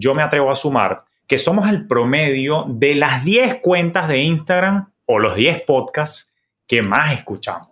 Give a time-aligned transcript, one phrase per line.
[0.00, 4.90] yo me atrevo a sumar que somos el promedio de las 10 cuentas de Instagram
[5.04, 6.32] o los 10 podcasts
[6.66, 7.68] que más escuchamos.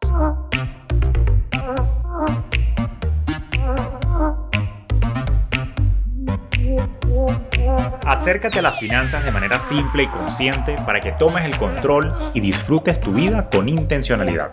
[8.05, 12.41] Acércate a las finanzas de manera simple y consciente para que tomes el control y
[12.41, 14.51] disfrutes tu vida con intencionalidad.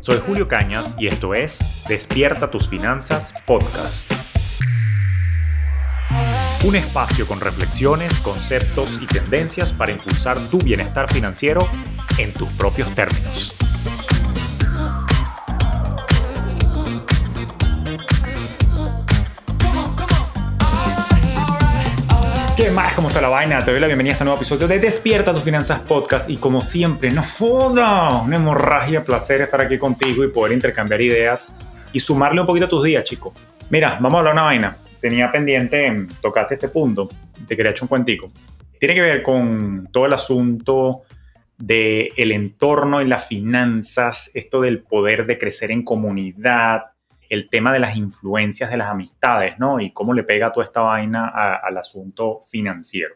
[0.00, 4.35] Soy Julio Cañas y esto es Despierta tus finanzas podcast.
[6.66, 11.60] Un espacio con reflexiones, conceptos y tendencias para impulsar tu bienestar financiero
[12.18, 13.54] en tus propios términos.
[22.56, 22.94] ¿Qué más?
[22.94, 23.64] ¿Cómo está la vaina?
[23.64, 26.60] Te doy la bienvenida a este nuevo episodio de Despierta tus finanzas podcast y como
[26.60, 31.56] siempre, no joda, una hemorragia, placer estar aquí contigo y poder intercambiar ideas
[31.92, 33.32] y sumarle un poquito a tus días, chico.
[33.70, 34.76] Mira, vamos a hablar una vaina.
[35.06, 37.08] Tenía pendiente tocarte este punto,
[37.46, 38.32] te quería echar un cuentico.
[38.80, 41.02] Tiene que ver con todo el asunto
[41.56, 46.86] del el entorno y las finanzas, esto del poder de crecer en comunidad,
[47.28, 49.78] el tema de las influencias de las amistades, ¿no?
[49.78, 53.14] Y cómo le pega toda esta vaina al asunto financiero.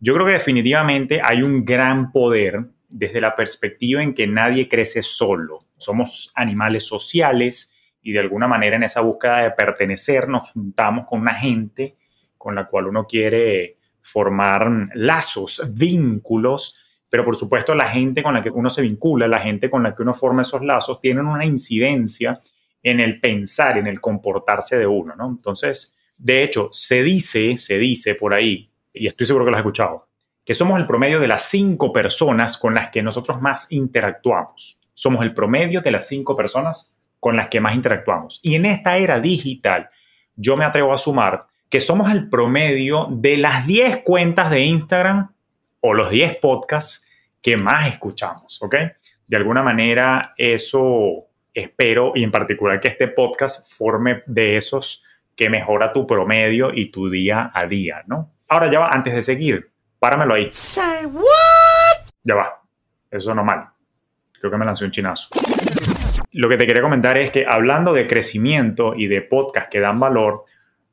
[0.00, 5.00] Yo creo que definitivamente hay un gran poder desde la perspectiva en que nadie crece
[5.00, 5.60] solo.
[5.78, 7.74] Somos animales sociales
[8.08, 11.98] y de alguna manera en esa búsqueda de pertenecer nos juntamos con una gente
[12.38, 16.78] con la cual uno quiere formar lazos, vínculos,
[17.10, 19.94] pero por supuesto la gente con la que uno se vincula, la gente con la
[19.94, 22.40] que uno forma esos lazos, tienen una incidencia
[22.82, 25.28] en el pensar, en el comportarse de uno, ¿no?
[25.28, 29.60] Entonces, de hecho, se dice, se dice por ahí, y estoy seguro que lo has
[29.60, 30.08] escuchado,
[30.46, 34.80] que somos el promedio de las cinco personas con las que nosotros más interactuamos.
[34.94, 38.40] Somos el promedio de las cinco personas con las que más interactuamos.
[38.42, 39.90] Y en esta era digital,
[40.36, 45.32] yo me atrevo a sumar que somos el promedio de las 10 cuentas de Instagram
[45.80, 47.06] o los 10 podcasts
[47.42, 48.74] que más escuchamos, ¿ok?
[49.26, 55.04] De alguna manera eso espero y en particular que este podcast forme de esos
[55.36, 58.32] que mejora tu promedio y tu día a día, ¿no?
[58.48, 60.48] Ahora ya va, antes de seguir, páramelo ahí.
[60.50, 62.08] Say what?
[62.22, 62.62] Ya va,
[63.10, 63.68] eso no mal.
[64.40, 65.28] Creo que me lancé un chinazo.
[66.38, 69.98] Lo que te quería comentar es que hablando de crecimiento y de podcast que dan
[69.98, 70.44] valor,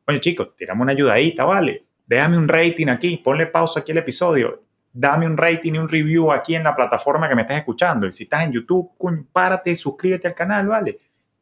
[0.07, 1.85] oye chicos, tirame una ayudadita, ¿vale?
[2.07, 6.31] Déjame un rating aquí, ponle pausa aquí al episodio dame un rating y un review
[6.31, 8.07] aquí en la plataforma que me estás escuchando.
[8.07, 8.91] Y si estás en YouTube,
[9.31, 10.97] párate suscríbete al canal, ¿vale?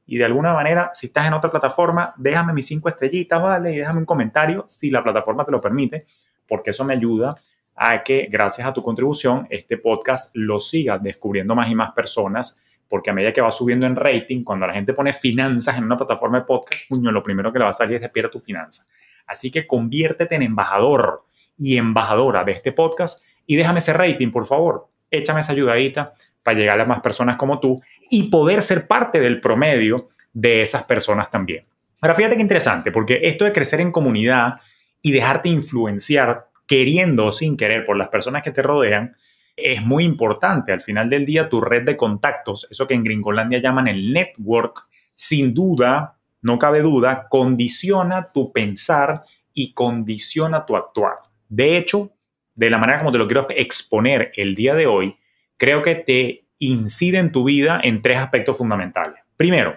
[0.08, 3.72] Y de alguna manera, si estás en otra plataforma, déjame mis cinco estrellitas, ¿vale?
[3.72, 6.06] Y déjame un comentario si la plataforma te lo permite,
[6.48, 7.36] porque eso me ayuda
[7.76, 12.63] a que, gracias a tu contribución, este podcast lo siga descubriendo más y más personas,
[12.94, 15.98] porque a medida que va subiendo en rating, cuando la gente pone finanzas en una
[15.98, 18.86] plataforma de podcast, puño, lo primero que le va a salir es despierta tu finanza.
[19.26, 21.24] Así que conviértete en embajador
[21.58, 24.90] y embajadora de este podcast y déjame ese rating, por favor.
[25.10, 27.82] Échame esa ayudadita para llegar a más personas como tú
[28.12, 31.64] y poder ser parte del promedio de esas personas también.
[32.00, 34.54] Ahora, fíjate qué interesante, porque esto de crecer en comunidad
[35.02, 39.16] y dejarte influenciar queriendo o sin querer por las personas que te rodean,
[39.56, 40.72] es muy importante.
[40.72, 44.88] Al final del día, tu red de contactos, eso que en Gringolandia llaman el network,
[45.16, 49.22] sin duda, no cabe duda, condiciona tu pensar
[49.54, 51.14] y condiciona tu actuar.
[51.48, 52.12] De hecho,
[52.56, 55.16] de la manera como te lo quiero exponer el día de hoy,
[55.58, 59.20] creo que te incide en tu vida en tres aspectos fundamentales.
[59.38, 59.74] Primero,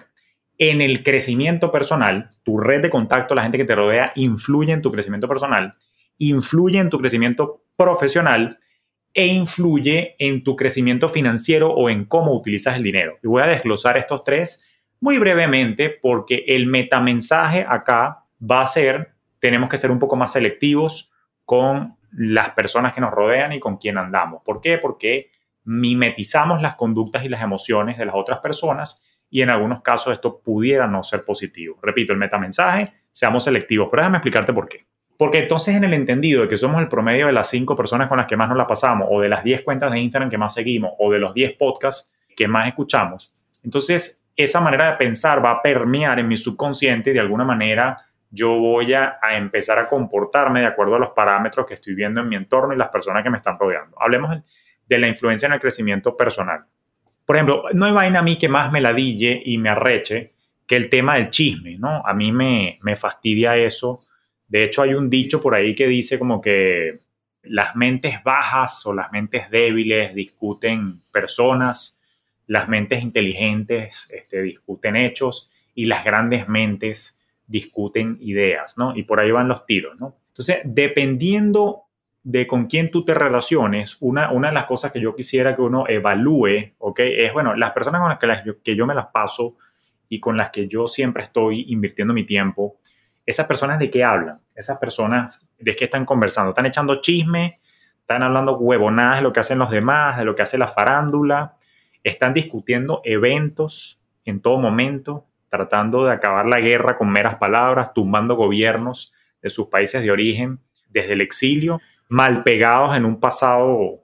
[0.57, 4.81] en el crecimiento personal, tu red de contacto, la gente que te rodea, influye en
[4.81, 5.75] tu crecimiento personal,
[6.17, 8.57] influye en tu crecimiento profesional
[9.17, 13.17] e influye en tu crecimiento financiero o en cómo utilizas el dinero.
[13.23, 14.69] Y voy a desglosar estos tres
[14.99, 20.33] muy brevemente porque el metamensaje acá va a ser, tenemos que ser un poco más
[20.33, 21.11] selectivos
[21.45, 24.43] con las personas que nos rodean y con quién andamos.
[24.45, 24.77] ¿Por qué?
[24.77, 25.31] Porque
[25.63, 30.41] mimetizamos las conductas y las emociones de las otras personas y en algunos casos esto
[30.41, 31.79] pudiera no ser positivo.
[31.81, 34.85] Repito, el metamensaje, seamos selectivos, pero déjame explicarte por qué.
[35.17, 38.17] Porque entonces en el entendido de que somos el promedio de las cinco personas con
[38.17, 40.53] las que más nos la pasamos, o de las 10 cuentas de Instagram que más
[40.53, 45.51] seguimos, o de los 10 podcasts que más escuchamos, entonces esa manera de pensar va
[45.51, 47.97] a permear en mi subconsciente y de alguna manera
[48.29, 52.29] yo voy a, empezar a comportarme de acuerdo a los parámetros que estoy viendo en
[52.29, 53.99] mi entorno y las personas que me están rodeando.
[53.99, 54.37] Hablemos
[54.85, 56.65] de la influencia en el crecimiento personal.
[57.25, 60.33] Por ejemplo, no hay vaina a mí que más me ladille y me arreche
[60.65, 62.05] que el tema del chisme, ¿no?
[62.05, 64.03] A mí me, me fastidia eso.
[64.47, 67.01] De hecho, hay un dicho por ahí que dice como que
[67.43, 72.01] las mentes bajas o las mentes débiles discuten personas,
[72.45, 78.95] las mentes inteligentes este, discuten hechos y las grandes mentes discuten ideas, ¿no?
[78.95, 80.17] Y por ahí van los tiros, ¿no?
[80.29, 81.83] Entonces, dependiendo
[82.23, 85.61] de con quién tú te relaciones, una, una de las cosas que yo quisiera que
[85.61, 86.99] uno evalúe, ¿ok?
[86.99, 89.55] Es, bueno, las personas con las que, las, que yo me las paso
[90.09, 92.79] y con las que yo siempre estoy invirtiendo mi tiempo,
[93.27, 97.55] esas personas de qué hablan, esas personas de qué están conversando, están echando chisme,
[97.99, 101.57] están hablando huevonadas de lo que hacen los demás, de lo que hace la farándula,
[102.03, 108.35] están discutiendo eventos en todo momento, tratando de acabar la guerra con meras palabras, tumbando
[108.35, 110.59] gobiernos de sus países de origen
[110.89, 114.03] desde el exilio, mal pegados en un pasado,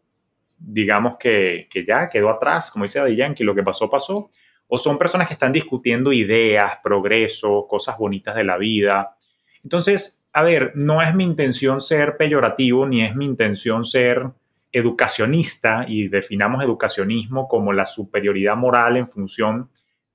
[0.57, 4.29] digamos que, ya quedó atrás, como dice Daddy Yankee, lo que pasó, pasó,
[4.75, 9.15] o son personas que están discutiendo ideas, progreso, cosas bonitas de la vida.
[9.61, 14.31] Entonces, a ver, no es mi intención ser peyorativo, ni es mi intención ser
[14.71, 19.69] educacionista, y definamos educacionismo como la superioridad moral en función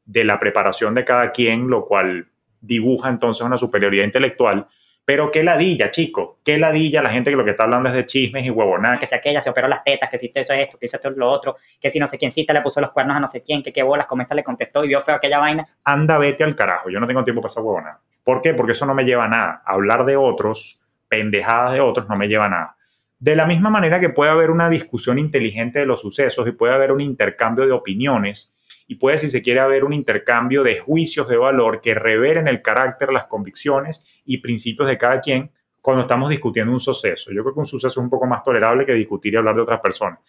[0.04, 2.26] de la preparación de cada quien, lo cual
[2.60, 4.66] dibuja entonces una superioridad intelectual.
[5.08, 8.04] Pero qué ladilla, chico, qué ladilla la gente que lo que está hablando es de
[8.04, 9.00] chismes y huevonadas.
[9.00, 11.30] Que si aquella se operó las tetas, que si esto esto, que hizo esto lo
[11.30, 13.62] otro, que si no sé quién cita le puso los cuernos a no sé quién,
[13.62, 15.66] que qué bolas, cómo esta le contestó y vio feo aquella vaina.
[15.82, 18.00] Anda, vete al carajo, yo no tengo tiempo para esa huevonada.
[18.22, 18.52] ¿Por qué?
[18.52, 19.62] Porque eso no me lleva a nada.
[19.64, 22.76] Hablar de otros, pendejadas de otros, no me lleva a nada.
[23.18, 26.74] De la misma manera que puede haber una discusión inteligente de los sucesos y puede
[26.74, 28.54] haber un intercambio de opiniones,
[28.90, 32.62] y puede, si se quiere, haber un intercambio de juicios de valor que revelen el
[32.62, 35.50] carácter, las convicciones y principios de cada quien
[35.82, 37.30] cuando estamos discutiendo un suceso.
[37.30, 39.60] Yo creo que un suceso es un poco más tolerable que discutir y hablar de
[39.60, 40.20] otras personas.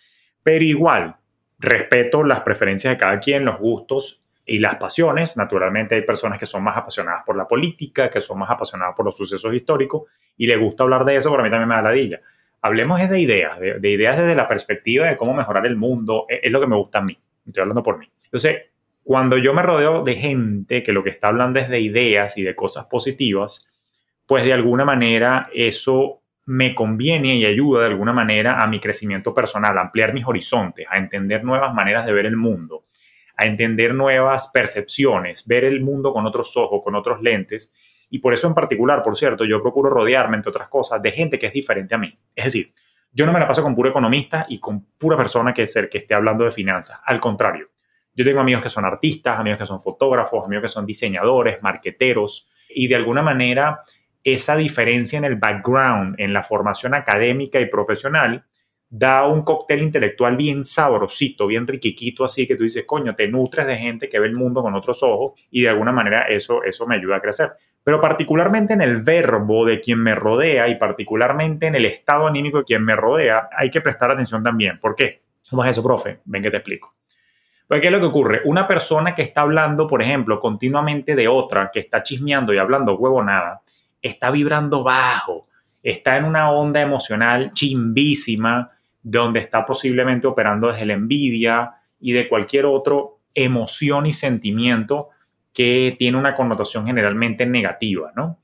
[0.44, 1.16] Pero igual,
[1.58, 5.38] respeto las preferencias de cada quien, los gustos y las pasiones.
[5.38, 9.06] Naturalmente hay personas que son más apasionadas por la política, que son más apasionadas por
[9.06, 10.04] los sucesos históricos
[10.36, 12.20] y le gusta hablar de eso, pero a mí también me da ladilla.
[12.62, 16.42] Hablemos de ideas, de, de ideas desde la perspectiva de cómo mejorar el mundo, es,
[16.44, 17.18] es lo que me gusta a mí.
[17.46, 18.10] Estoy hablando por mí.
[18.32, 18.70] Entonces,
[19.04, 22.44] cuando yo me rodeo de gente que lo que está hablando es de ideas y
[22.44, 23.68] de cosas positivas,
[24.28, 29.34] pues de alguna manera eso me conviene y ayuda de alguna manera a mi crecimiento
[29.34, 32.84] personal, a ampliar mis horizontes, a entender nuevas maneras de ver el mundo,
[33.36, 37.74] a entender nuevas percepciones, ver el mundo con otros ojos, con otros lentes.
[38.10, 41.40] Y por eso en particular, por cierto, yo procuro rodearme, entre otras cosas, de gente
[41.40, 42.16] que es diferente a mí.
[42.36, 42.74] Es decir,
[43.12, 46.00] yo no me la paso con puro economista y con pura persona que, ser, que
[46.00, 47.00] esté hablando de finanzas.
[47.06, 47.70] Al contrario,
[48.20, 52.50] yo tengo amigos que son artistas, amigos que son fotógrafos, amigos que son diseñadores, marqueteros,
[52.68, 53.80] y de alguna manera
[54.26, 58.44] esa diferencia en el background, en la formación académica y profesional,
[58.90, 63.66] da un cóctel intelectual bien sabrosito, bien riquiquito, así que tú dices, coño, te nutres
[63.66, 66.86] de gente que ve el mundo con otros ojos y de alguna manera eso, eso
[66.86, 67.52] me ayuda a crecer.
[67.86, 72.58] Pero particularmente en el verbo de quien me rodea y particularmente en el estado anímico
[72.58, 74.78] de quien me rodea, hay que prestar atención también.
[74.78, 75.22] ¿Por qué?
[75.50, 76.20] ¿Cómo es eso, profe?
[76.26, 77.00] Ven que te explico.
[77.70, 78.42] Porque ¿qué es lo que ocurre?
[78.46, 82.98] Una persona que está hablando, por ejemplo, continuamente de otra, que está chismeando y hablando
[82.98, 83.62] huevonada,
[84.02, 85.48] está vibrando bajo,
[85.84, 88.68] está en una onda emocional chimbísima,
[89.04, 95.10] donde está posiblemente operando desde la envidia y de cualquier otro emoción y sentimiento
[95.54, 98.40] que tiene una connotación generalmente negativa, ¿no?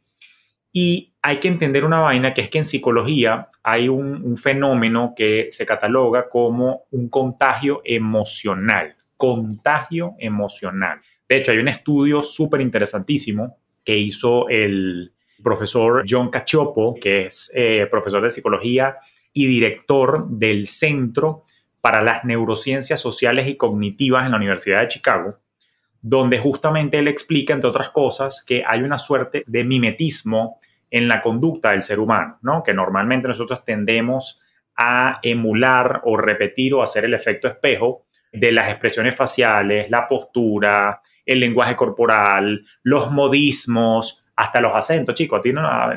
[0.72, 5.14] Y hay que entender una vaina que es que en psicología hay un, un fenómeno
[5.18, 11.00] que se cataloga como un contagio emocional contagio emocional.
[11.28, 15.14] De hecho, hay un estudio súper interesantísimo que hizo el
[15.44, 18.98] profesor John Cachopo, que es eh, profesor de psicología
[19.34, 21.44] y director del Centro
[21.82, 25.38] para las Neurociencias Sociales y Cognitivas en la Universidad de Chicago,
[26.02, 31.22] donde justamente él explica, entre otras cosas, que hay una suerte de mimetismo en la
[31.22, 32.64] conducta del ser humano, ¿no?
[32.64, 34.42] que normalmente nosotros tendemos
[34.78, 38.05] a emular o repetir o hacer el efecto espejo
[38.38, 45.42] de las expresiones faciales, la postura, el lenguaje corporal, los modismos, hasta los acentos, chicos.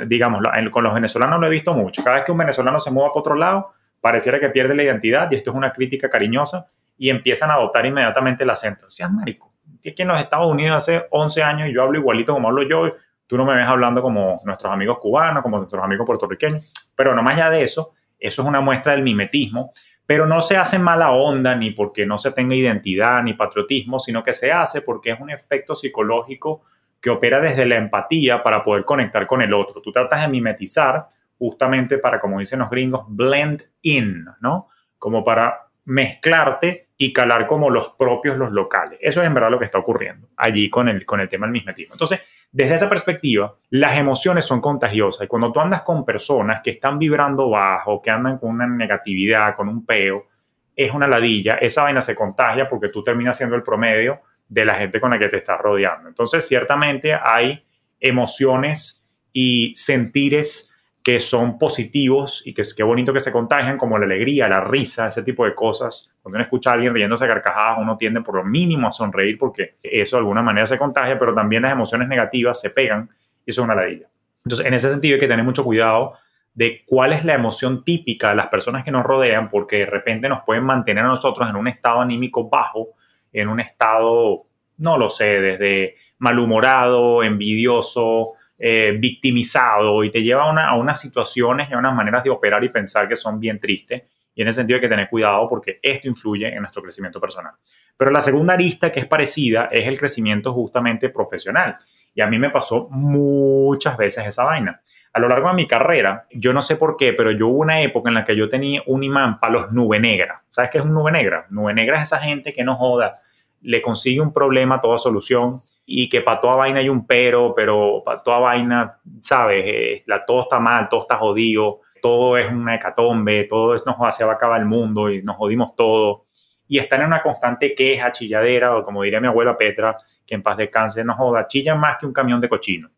[0.07, 0.41] digamos,
[0.71, 2.03] con los venezolanos lo he visto mucho.
[2.05, 5.31] Cada vez que un venezolano se mueva para otro lado, pareciera que pierde la identidad,
[5.31, 6.67] y esto es una crítica cariñosa,
[6.97, 8.89] y empiezan a adoptar inmediatamente el acento.
[8.91, 9.53] Seas marico.
[9.83, 12.63] Es que en los Estados Unidos hace 11 años y yo hablo igualito como hablo
[12.63, 12.95] yo,
[13.27, 17.23] tú no me ves hablando como nuestros amigos cubanos, como nuestros amigos puertorriqueños, pero no
[17.23, 19.73] más allá de eso, eso es una muestra del mimetismo
[20.09, 24.25] pero no se hace mala onda ni porque no se tenga identidad ni patriotismo, sino
[24.25, 26.63] que se hace porque es un efecto psicológico
[26.99, 29.83] que opera desde la empatía para poder conectar con el otro.
[29.83, 34.69] Tú tratas de mimetizar justamente para, como dicen los gringos, blend in, ¿no?
[34.97, 38.99] Como para mezclarte y calar como los propios, los locales.
[39.03, 41.53] Eso es en verdad lo que está ocurriendo allí con el, con el tema del
[41.53, 41.97] mimetismo.
[41.97, 46.71] Entonces, desde esa perspectiva, las emociones son contagiosas y cuando tú andas con personas que
[46.71, 50.27] están vibrando bajo, que andan con una negatividad, con un peo,
[50.75, 54.75] es una ladilla, esa vaina se contagia porque tú terminas siendo el promedio de la
[54.75, 56.09] gente con la que te estás rodeando.
[56.09, 57.65] Entonces, ciertamente hay
[58.01, 60.68] emociones y sentires
[61.03, 64.61] que son positivos y que es qué bonito que se contagian, como la alegría, la
[64.61, 66.15] risa, ese tipo de cosas.
[66.23, 69.39] Cuando uno escucha a alguien riéndose a carcajadas, uno tiende por lo mínimo a sonreír
[69.39, 73.09] porque eso de alguna manera se contagia, pero también las emociones negativas se pegan
[73.47, 74.07] y eso es una ladilla.
[74.45, 76.15] Entonces, en ese sentido hay que tener mucho cuidado
[76.55, 80.29] de cuál es la emoción típica de las personas que nos rodean, porque de repente
[80.29, 82.89] nos pueden mantener a nosotros en un estado anímico bajo,
[83.33, 84.47] en un estado,
[84.79, 91.01] no lo sé, desde malhumorado, envidioso, eh, victimizado y te lleva a, una, a unas
[91.01, 94.03] situaciones y a unas maneras de operar y pensar que son bien tristes.
[94.35, 97.53] Y en ese sentido hay que tener cuidado porque esto influye en nuestro crecimiento personal.
[97.97, 101.77] Pero la segunda arista que es parecida es el crecimiento justamente profesional.
[102.15, 104.81] Y a mí me pasó muchas veces esa vaina.
[105.13, 107.81] A lo largo de mi carrera, yo no sé por qué, pero yo hubo una
[107.81, 110.45] época en la que yo tenía un imán para los nube negra.
[110.51, 111.47] ¿Sabes qué es un nube negra?
[111.51, 113.17] Nube negra es esa gente que no joda,
[113.61, 118.03] le consigue un problema, toda solución, y que para toda vaina hay un pero, pero
[118.05, 119.65] para toda vaina, ¿sabes?
[119.67, 123.97] Eh, la, todo está mal, todo está jodido, todo es una hecatombe, todo es, nos
[124.15, 126.27] se va a el mundo y nos jodimos todo.
[126.67, 130.43] Y están en una constante queja, chilladera, o como diría mi abuela Petra, que en
[130.43, 132.91] paz descanse, no joda, chillan más que un camión de cochino.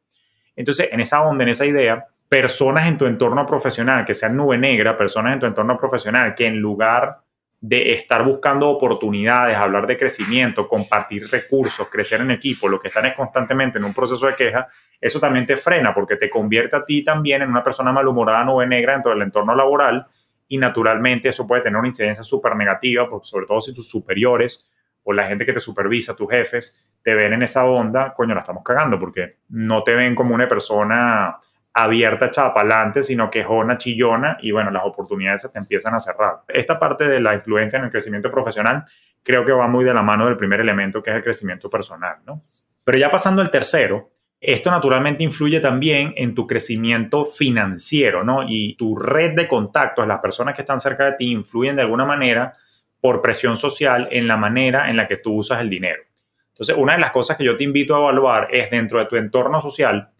[0.57, 4.59] Entonces, en esa onda, en esa idea, personas en tu entorno profesional, que sean nube
[4.59, 7.19] negra, personas en tu entorno profesional, que en lugar
[7.61, 13.05] de estar buscando oportunidades, hablar de crecimiento, compartir recursos, crecer en equipo, lo que están
[13.05, 14.67] es constantemente en un proceso de queja,
[14.99, 18.67] eso también te frena porque te convierte a ti también en una persona malhumorada, nube
[18.67, 20.07] negra dentro del entorno laboral
[20.49, 24.71] y naturalmente eso puede tener una incidencia súper negativa, sobre todo si tus superiores
[25.05, 28.41] o la gente que te supervisa, tus jefes, te ven en esa onda, coño, la
[28.41, 31.37] estamos cagando porque no te ven como una persona
[31.73, 36.41] abierta, adelante, sino quejona, chillona y bueno, las oportunidades se te empiezan a cerrar.
[36.49, 38.85] Esta parte de la influencia en el crecimiento profesional
[39.23, 42.17] creo que va muy de la mano del primer elemento que es el crecimiento personal,
[42.27, 42.41] ¿no?
[42.85, 44.11] Pero ya pasando al tercero,
[44.41, 48.43] esto naturalmente influye también en tu crecimiento financiero, ¿no?
[48.49, 52.07] Y tu red de contactos, las personas que están cerca de ti, influyen de alguna
[52.07, 52.55] manera
[53.01, 56.03] por presión social en la manera en la que tú usas el dinero.
[56.49, 59.17] Entonces, una de las cosas que yo te invito a evaluar es dentro de tu
[59.17, 60.11] entorno social,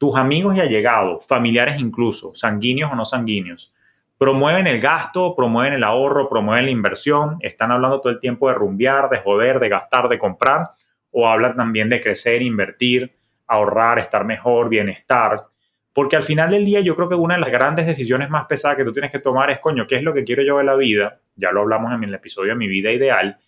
[0.00, 3.70] tus amigos y allegados, familiares incluso, sanguíneos o no sanguíneos,
[4.16, 8.54] promueven el gasto, promueven el ahorro, promueven la inversión, están hablando todo el tiempo de
[8.54, 10.70] rumbear, de joder, de gastar, de comprar,
[11.10, 13.12] o hablan también de crecer, invertir,
[13.46, 15.44] ahorrar, estar mejor, bienestar.
[15.92, 18.78] Porque al final del día yo creo que una de las grandes decisiones más pesadas
[18.78, 20.76] que tú tienes que tomar es, coño, ¿qué es lo que quiero yo de la
[20.76, 21.20] vida?
[21.36, 23.38] Ya lo hablamos en el episodio de Mi Vida Ideal.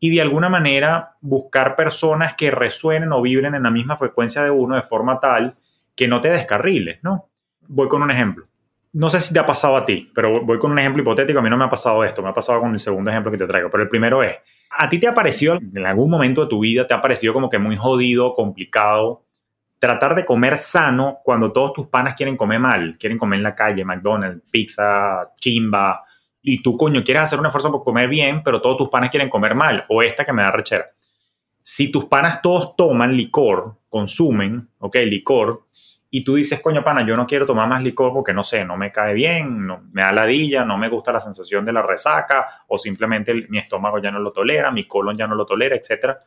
[0.00, 4.50] Y de alguna manera buscar personas que resuenen o vibren en la misma frecuencia de
[4.50, 5.56] uno de forma tal
[5.94, 7.28] que no te descarriles, ¿no?
[7.68, 8.44] Voy con un ejemplo.
[8.94, 11.38] No sé si te ha pasado a ti, pero voy con un ejemplo hipotético.
[11.38, 13.38] A mí no me ha pasado esto, me ha pasado con el segundo ejemplo que
[13.38, 13.70] te traigo.
[13.70, 14.36] Pero el primero es,
[14.70, 17.48] ¿a ti te ha parecido, en algún momento de tu vida, te ha parecido como
[17.48, 19.22] que muy jodido, complicado,
[19.78, 22.96] tratar de comer sano cuando todos tus panas quieren comer mal?
[22.98, 26.04] Quieren comer en la calle, McDonald's, pizza, chimba,
[26.42, 29.30] y tú, coño, quieres hacer un esfuerzo por comer bien, pero todos tus panas quieren
[29.30, 30.86] comer mal, o esta que me da rechera.
[31.62, 35.66] Si tus panas todos toman licor, consumen, ok, licor,
[36.14, 38.76] y tú dices, coño, pana, yo no quiero tomar más licor porque no sé, no
[38.76, 42.64] me cae bien, no, me da ladilla, no me gusta la sensación de la resaca,
[42.68, 46.18] o simplemente mi estómago ya no lo tolera, mi colon ya no lo tolera, etc.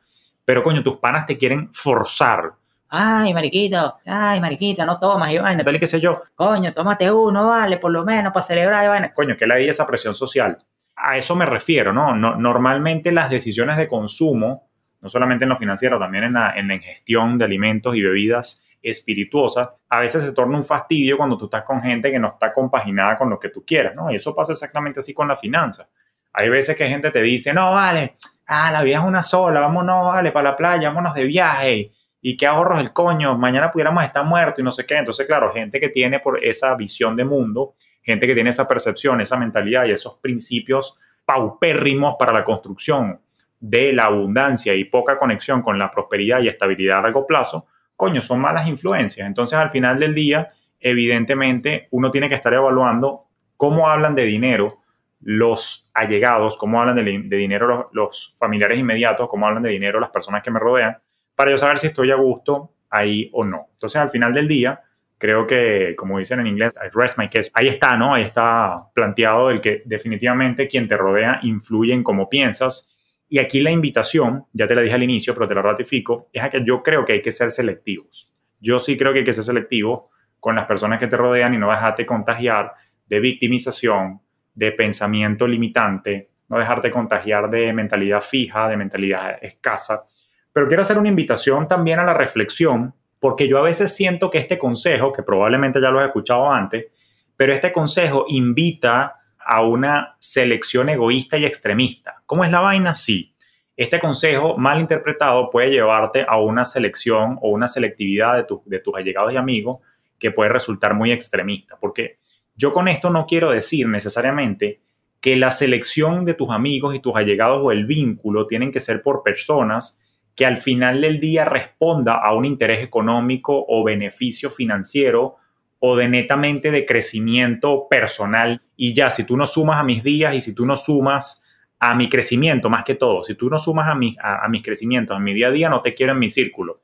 [0.44, 2.54] Pero, coño, tus panas te quieren forzar.
[2.90, 5.64] Ay, mariquito, ay, mariquita, no tomas, y vaina.
[5.64, 6.24] Tal y qué sé yo.
[6.34, 9.14] Coño, tómate uno, vale, por lo menos para celebrar, y vaina.
[9.14, 10.58] Coño, que ladilla esa presión social.
[10.96, 12.16] A eso me refiero, ¿no?
[12.16, 14.68] no normalmente las decisiones de consumo,
[15.00, 18.65] no solamente en lo financiero, también en la, en la ingestión de alimentos y bebidas,
[18.90, 22.54] espirituosa, a veces se torna un fastidio cuando tú estás con gente que no está
[22.54, 24.12] compaginada con lo que tú quieras, ¿no?
[24.12, 25.88] Y eso pasa exactamente así con la finanza.
[26.34, 30.06] Hay veces que gente te dice, no, vale, ah, la vida es una sola, vámonos,
[30.06, 31.92] vale, para la playa, vámonos de viaje,
[32.28, 34.96] y qué ahorros el coño, mañana pudiéramos estar muertos y no sé qué.
[34.96, 39.22] Entonces, claro, gente que tiene por esa visión de mundo, gente que tiene esa percepción,
[39.22, 43.20] esa mentalidad y esos principios paupérrimos para la construcción
[43.60, 48.22] de la abundancia y poca conexión con la prosperidad y estabilidad a largo plazo, coño,
[48.22, 49.28] son malas influencias.
[49.28, 50.48] Entonces, al final del día,
[50.80, 53.26] evidentemente, uno tiene que estar evaluando
[53.58, 54.82] cómo hablan de dinero
[55.22, 60.44] los allegados, cómo hablan de, dinero los, familiares inmediatos, cómo hablan de dinero las personas
[60.44, 60.98] que me rodean,
[61.36, 63.70] para yo saber si estoy a gusto ahí o no.
[63.74, 64.82] Entonces, al final del día,
[65.18, 67.50] creo que, como dicen en inglés, I rest my case.
[67.54, 68.14] Ahí está, ¿no?
[68.14, 72.95] Ahí está planteado el que definitivamente quien te rodea influye en cómo piensas
[73.28, 76.44] y aquí la invitación, ya te la dije al inicio, pero te la ratifico, es
[76.44, 78.32] a que yo creo que hay que ser selectivos.
[78.60, 81.58] Yo sí creo que hay que ser selectivo con las personas que te rodean y
[81.58, 82.74] no dejarte contagiar
[83.08, 84.22] de victimización,
[84.54, 90.06] de pensamiento limitante, no dejarte contagiar de mentalidad fija, de mentalidad escasa.
[90.54, 94.38] Pero quiero hacer una invitación también a la reflexión Porque yo a veces siento que
[94.38, 96.88] este consejo, que probablemente ya lo he escuchado antes,
[97.36, 99.16] pero este consejo invita
[99.46, 102.22] a una selección egoísta y extremista.
[102.26, 102.96] ¿Cómo es la vaina?
[102.96, 103.36] Sí.
[103.78, 108.96] Este consejo mal interpretado puede llevarte a una selección o una selectividad de, de tus
[108.96, 109.80] allegados y amigos
[110.18, 111.78] que puede resultar muy extremista.
[111.80, 112.14] Porque
[112.56, 114.82] yo con esto no quiero decir necesariamente
[115.20, 119.02] que la selección de tus amigos y tus allegados o el vínculo tienen que ser
[119.02, 120.02] por personas
[120.36, 125.38] que al final del día responda a un interés económico o beneficio financiero
[125.80, 128.62] o de netamente de crecimiento personal.
[128.76, 131.44] Y ya, si tú no sumas a mis días y si tú no sumas
[131.80, 135.16] a mi crecimiento, más que todo, si tú no sumas a, mi, a, mis crecimientos,
[135.16, 136.76] a mi día a día, no te quiero en mi círculo.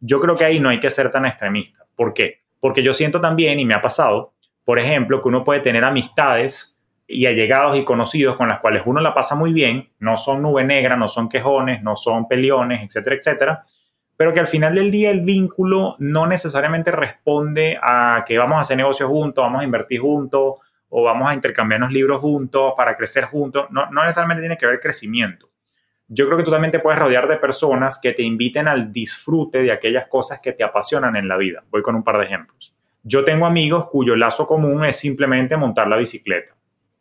[0.00, 1.86] Yo creo que ahí no hay que ser tan extremista.
[1.94, 2.42] ¿Por qué?
[2.58, 6.80] Porque yo siento también, y me ha pasado, por ejemplo, que uno puede tener amistades
[7.06, 10.64] y allegados y conocidos con las cuales uno la pasa muy bien, no son nube
[10.64, 13.64] negra, no son quejones, no son peliones, etcétera, etcétera,
[14.16, 18.60] pero que al final del día el vínculo no necesariamente responde a que vamos a
[18.60, 20.56] hacer negocios juntos, vamos a invertir juntos
[20.90, 24.80] o vamos a intercambiarnos libros juntos para crecer juntos, no, no necesariamente tiene que ver
[24.80, 25.48] crecimiento.
[26.08, 29.62] Yo creo que tú también te puedes rodear de personas que te inviten al disfrute
[29.62, 31.62] de aquellas cosas que te apasionan en la vida.
[31.70, 32.74] Voy con un par de ejemplos.
[33.04, 36.54] Yo tengo amigos cuyo lazo común es simplemente montar la bicicleta.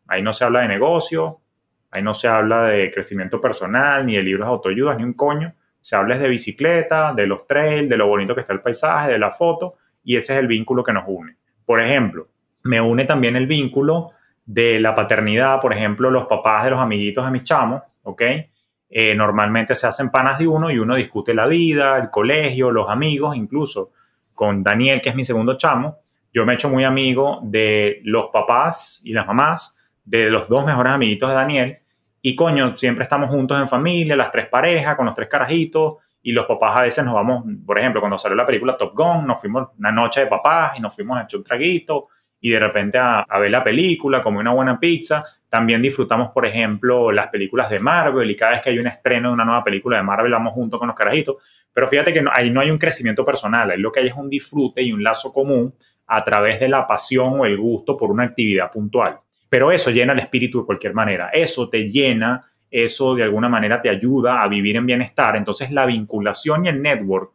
[0.07, 1.39] Ahí no se habla de negocio,
[1.89, 5.55] ahí no se habla de crecimiento personal, ni de libros de autoayudas, ni un coño.
[5.81, 9.19] Se habla de bicicleta, de los trails, de lo bonito que está el paisaje, de
[9.19, 11.35] la foto, y ese es el vínculo que nos une.
[11.65, 12.27] Por ejemplo,
[12.63, 14.11] me une también el vínculo
[14.45, 18.21] de la paternidad, por ejemplo, los papás de los amiguitos de mis chamos, ¿ok?
[18.89, 22.89] Eh, normalmente se hacen panas de uno y uno discute la vida, el colegio, los
[22.89, 23.91] amigos, incluso
[24.33, 25.97] con Daniel, que es mi segundo chamo,
[26.33, 30.65] yo me he hecho muy amigo de los papás y las mamás, de los dos
[30.65, 31.77] mejores amiguitos de Daniel,
[32.21, 36.31] y coño, siempre estamos juntos en familia, las tres parejas, con los tres carajitos, y
[36.31, 39.39] los papás a veces nos vamos, por ejemplo, cuando salió la película Top Gun, nos
[39.39, 42.07] fuimos una noche de papás y nos fuimos a echar un traguito,
[42.41, 47.11] y de repente a, ver la película, comer una buena pizza, también disfrutamos, por ejemplo,
[47.11, 49.97] las películas de Marvel y cada vez que hay un estreno de una nueva película
[49.97, 51.37] de Marvel vamos junto con los carajitos.
[51.73, 54.29] Pero fíjate que ahí no hay un crecimiento personal, ahí lo que hay es un
[54.29, 55.73] disfrute y un lazo común
[56.07, 59.17] a través de la pasión o el gusto por una actividad puntual.
[59.49, 63.81] Pero eso llena el espíritu de cualquier manera, eso te llena, eso de alguna manera
[63.81, 65.35] te ayuda a vivir en bienestar.
[65.35, 67.31] Entonces la vinculación y el network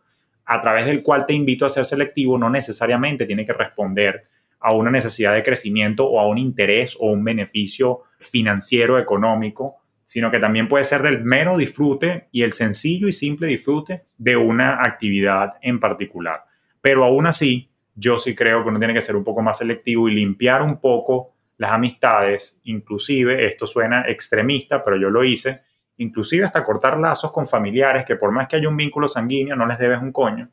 [0.46, 4.26] a través del cual te invito a ser selectivo no necesariamente tiene que responder
[4.64, 10.30] a una necesidad de crecimiento o a un interés o un beneficio financiero, económico, sino
[10.30, 14.80] que también puede ser del mero disfrute y el sencillo y simple disfrute de una
[14.80, 16.44] actividad en particular.
[16.80, 20.08] Pero aún así, yo sí creo que uno tiene que ser un poco más selectivo
[20.08, 25.60] y limpiar un poco las amistades, inclusive, esto suena extremista, pero yo lo hice,
[25.98, 29.66] inclusive hasta cortar lazos con familiares que por más que haya un vínculo sanguíneo, no
[29.66, 30.48] les debes un coño.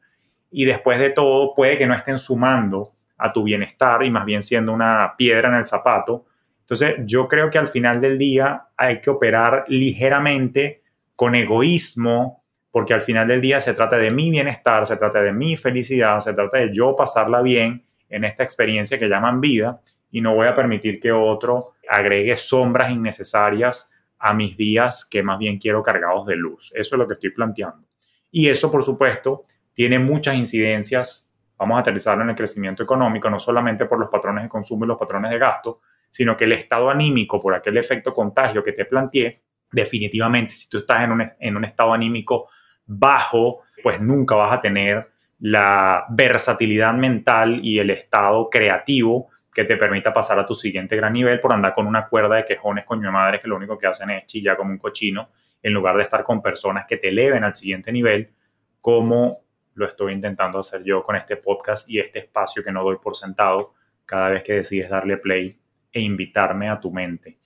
[0.52, 4.42] Y después de todo, puede que no estén sumando a tu bienestar y más bien
[4.42, 6.26] siendo una piedra en el zapato.
[6.62, 10.82] Entonces, yo creo que al final del día hay que operar ligeramente
[11.16, 15.32] con egoísmo, porque al final del día se trata de mi bienestar, se trata de
[15.32, 20.22] mi felicidad, se trata de yo pasarla bien en esta experiencia que llaman vida y
[20.22, 25.58] no voy a permitir que otro agregue sombras innecesarias a mis días que más bien
[25.58, 26.72] quiero cargados de luz.
[26.76, 27.88] Eso es lo que estoy planteando.
[28.32, 31.31] Y eso, por supuesto, tiene muchas incidencias
[31.62, 34.88] vamos a aterrizarlo en el crecimiento económico, no solamente por los patrones de consumo y
[34.88, 38.86] los patrones de gasto, sino que el estado anímico por aquel efecto contagio que te
[38.86, 42.50] planteé, definitivamente si tú estás en un, en un estado anímico
[42.88, 49.78] bajo, pues nunca vas a tener la versatilidad mental y el estado creativo que te
[49.78, 53.04] permita pasar a tu siguiente gran nivel por andar con una cuerda de quejones coño
[53.04, 55.30] de madre que lo único que hacen es chillar como un cochino
[55.62, 58.32] en lugar de estar con personas que te eleven al siguiente nivel
[58.80, 59.42] como
[59.74, 63.16] lo estoy intentando hacer yo con este podcast y este espacio que no doy por
[63.16, 63.74] sentado
[64.06, 65.58] cada vez que decides darle play
[65.92, 67.38] e invitarme a tu mente.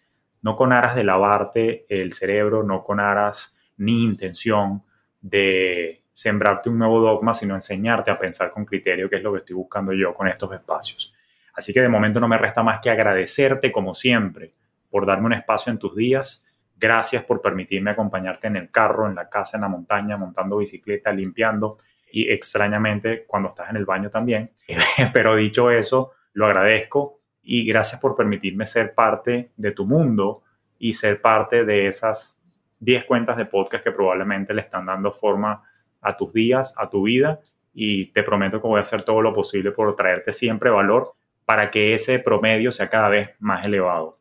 [0.41, 4.83] No con aras de lavarte el cerebro, no con aras ni intención
[5.21, 9.39] de sembrarte un nuevo dogma, sino enseñarte a pensar con criterio, que es lo que
[9.39, 11.13] estoy buscando yo con estos espacios.
[11.53, 14.53] Así que de momento no me resta más que agradecerte, como siempre,
[14.89, 16.47] por darme un espacio en tus días.
[16.77, 21.11] Gracias por permitirme acompañarte en el carro, en la casa, en la montaña, montando bicicleta,
[21.11, 21.77] limpiando
[22.15, 24.49] y extrañamente cuando estás en el baño también.
[25.13, 30.41] Pero dicho eso, lo agradezco y gracias por permitirme ser parte de tu mundo
[30.79, 32.41] y ser parte de esas
[32.79, 35.61] 10 cuentas de podcast que probablemente le están dando forma
[35.99, 37.41] a tus días, a tu vida
[37.73, 41.11] y te prometo que voy a hacer todo lo posible por traerte siempre valor
[41.43, 44.19] para que ese promedio sea cada vez más elevado.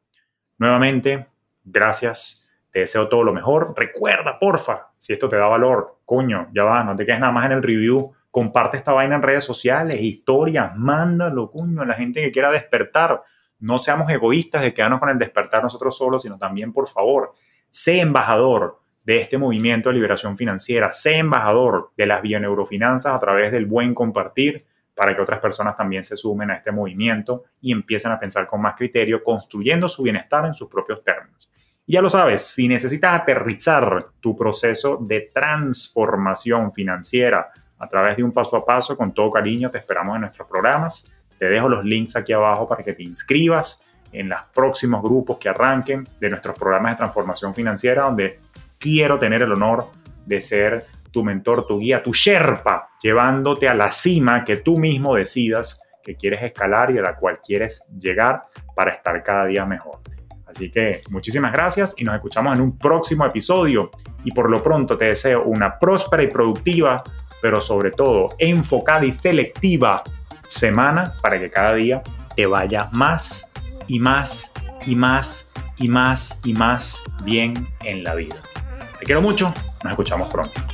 [0.58, 1.28] Nuevamente,
[1.62, 3.72] gracias te deseo todo lo mejor.
[3.76, 7.46] Recuerda, porfa, si esto te da valor, coño, ya va, no te quedes nada más
[7.46, 12.20] en el review, comparte esta vaina en redes sociales, historias, mándalo, cuño, a la gente
[12.20, 13.22] que quiera despertar.
[13.60, 17.32] No seamos egoístas de quedarnos con el despertar nosotros solos, sino también, por favor,
[17.70, 23.52] sé embajador de este movimiento de liberación financiera, sé embajador de las bioneurofinanzas a través
[23.52, 28.12] del buen compartir para que otras personas también se sumen a este movimiento y empiecen
[28.12, 31.50] a pensar con más criterio, construyendo su bienestar en sus propios términos.
[31.86, 38.32] Ya lo sabes, si necesitas aterrizar tu proceso de transformación financiera, a través de un
[38.32, 38.96] paso a paso.
[38.96, 41.12] Con todo cariño te esperamos en nuestros programas.
[41.38, 45.48] Te dejo los links aquí abajo para que te inscribas en los próximos grupos que
[45.48, 48.40] arranquen de nuestros programas de transformación financiera, donde
[48.78, 49.88] quiero tener el honor
[50.24, 55.14] de ser tu mentor, tu guía, tu Sherpa, llevándote a la cima que tú mismo
[55.14, 58.44] decidas que quieres escalar y a la cual quieres llegar
[58.74, 60.00] para estar cada día mejor.
[60.54, 63.90] Así que muchísimas gracias y nos escuchamos en un próximo episodio.
[64.24, 67.02] Y por lo pronto te deseo una próspera y productiva
[67.44, 70.02] pero sobre todo enfocada y selectiva
[70.48, 72.02] semana para que cada día
[72.34, 73.52] te vaya más
[73.86, 74.54] y más
[74.86, 78.36] y más y más y más bien en la vida.
[78.98, 80.73] Te quiero mucho, nos escuchamos pronto.